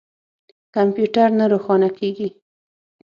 [0.75, 2.29] کمپیوټر نه روښانه کیږي